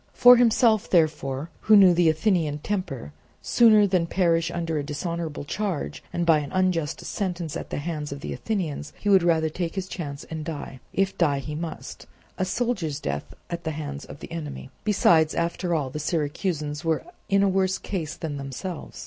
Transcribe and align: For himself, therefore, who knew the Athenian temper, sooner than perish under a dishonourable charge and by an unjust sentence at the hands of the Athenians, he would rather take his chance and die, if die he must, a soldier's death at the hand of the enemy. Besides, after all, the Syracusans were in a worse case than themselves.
For 0.15 0.37
himself, 0.37 0.89
therefore, 0.89 1.51
who 1.59 1.75
knew 1.75 1.93
the 1.93 2.09
Athenian 2.09 2.57
temper, 2.57 3.13
sooner 3.39 3.85
than 3.85 4.07
perish 4.07 4.49
under 4.49 4.79
a 4.79 4.83
dishonourable 4.83 5.43
charge 5.43 6.01
and 6.11 6.25
by 6.25 6.39
an 6.39 6.51
unjust 6.53 7.05
sentence 7.05 7.55
at 7.55 7.69
the 7.69 7.77
hands 7.77 8.11
of 8.11 8.21
the 8.21 8.33
Athenians, 8.33 8.93
he 8.99 9.09
would 9.09 9.21
rather 9.21 9.47
take 9.49 9.75
his 9.75 9.87
chance 9.87 10.23
and 10.23 10.43
die, 10.43 10.79
if 10.91 11.15
die 11.19 11.37
he 11.37 11.53
must, 11.53 12.07
a 12.39 12.45
soldier's 12.45 12.99
death 12.99 13.35
at 13.47 13.63
the 13.63 13.69
hand 13.69 14.07
of 14.09 14.21
the 14.21 14.31
enemy. 14.31 14.71
Besides, 14.83 15.35
after 15.35 15.75
all, 15.75 15.91
the 15.91 15.99
Syracusans 15.99 16.83
were 16.83 17.03
in 17.29 17.43
a 17.43 17.47
worse 17.47 17.77
case 17.77 18.15
than 18.15 18.37
themselves. 18.37 18.99